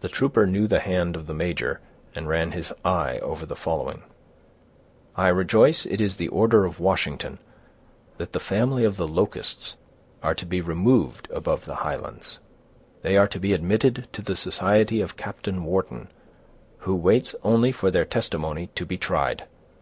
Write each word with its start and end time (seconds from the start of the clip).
The 0.00 0.08
trooper 0.08 0.46
knew 0.46 0.66
the 0.66 0.80
hand 0.80 1.16
of 1.16 1.26
the 1.26 1.34
major, 1.34 1.82
and 2.14 2.26
ran 2.30 2.52
his 2.52 2.72
eye 2.82 3.18
over 3.18 3.44
the 3.44 3.54
following:— 3.54 4.02
"I 5.16 5.28
rejoice 5.28 5.84
it 5.84 6.00
is 6.00 6.16
the 6.16 6.28
order 6.28 6.64
of 6.64 6.80
Washington, 6.80 7.38
that 8.16 8.32
the 8.32 8.40
family 8.40 8.86
of 8.86 8.96
the 8.96 9.06
Locusts 9.06 9.76
are 10.22 10.34
to 10.34 10.46
be 10.46 10.62
removed 10.62 11.28
above 11.30 11.66
the 11.66 11.74
Highlands. 11.84 12.38
They 13.02 13.18
are 13.18 13.28
to 13.28 13.38
be 13.38 13.52
admitted 13.52 14.08
to 14.14 14.22
the 14.22 14.34
society 14.34 15.02
of 15.02 15.18
Captain 15.18 15.62
Wharton, 15.64 16.08
who 16.78 16.96
waits 16.96 17.34
only 17.44 17.70
for 17.70 17.90
their 17.90 18.06
testimony 18.06 18.68
to 18.68 18.86
be 18.86 18.96
tried. 18.96 19.44